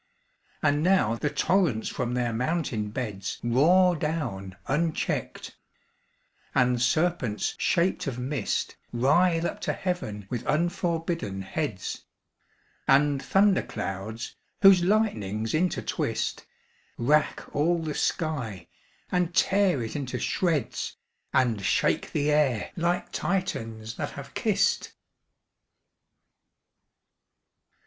[0.63, 5.53] And now the torrents from their mountain beds Roar down uncheck'd;
[6.55, 12.03] and serpents shaped of mist Writhe up to Heaven with unforbidden heads;
[12.87, 16.45] And thunder clouds, whose lightnings intertwist,
[16.97, 18.67] Rack all the sky,
[19.11, 20.97] and tear it into shreds,
[21.31, 24.93] And shake the air like Titians that have kiss'd!